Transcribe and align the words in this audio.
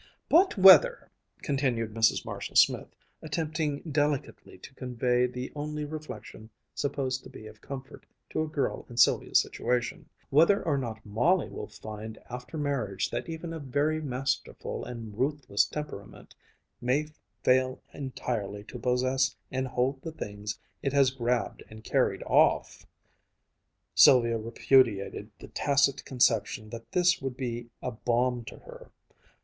"But 0.29 0.57
whether," 0.57 1.11
continued 1.43 1.93
Mrs. 1.93 2.25
Marshall 2.25 2.55
Smith, 2.55 2.95
attempting 3.21 3.81
delicately 3.81 4.57
to 4.57 4.73
convey 4.73 5.27
the 5.27 5.51
only 5.55 5.85
reflection 5.85 6.49
supposed 6.73 7.23
to 7.23 7.29
be 7.29 7.45
of 7.45 7.61
comfort 7.61 8.07
to 8.31 8.41
a 8.41 8.47
girl 8.47 8.87
in 8.89 8.97
Sylvia's 8.97 9.39
situation, 9.39 10.09
"whether 10.31 10.63
or 10.63 10.75
not 10.79 11.05
Molly 11.05 11.49
will 11.49 11.67
find 11.67 12.17
after 12.31 12.57
marriage 12.57 13.11
that 13.11 13.29
even 13.29 13.53
a 13.53 13.59
very 13.59 14.01
masterful 14.01 14.83
and 14.83 15.15
ruthless 15.19 15.65
temperament 15.65 16.33
may 16.81 17.05
fail 17.43 17.79
entirely 17.93 18.63
to 18.63 18.79
possess 18.79 19.35
and 19.51 19.67
hold 19.67 20.01
the 20.01 20.11
things 20.11 20.57
it 20.81 20.93
has 20.93 21.11
grabbed 21.11 21.61
and 21.69 21.83
carried 21.83 22.23
off..." 22.23 22.87
Sylvia 23.93 24.39
repudiated 24.39 25.29
the 25.37 25.49
tacit 25.49 26.03
conception 26.05 26.71
that 26.71 26.91
this 26.93 27.21
would 27.21 27.37
be 27.37 27.69
a 27.83 27.91
balm 27.91 28.43
to 28.45 28.57
her. 28.57 28.89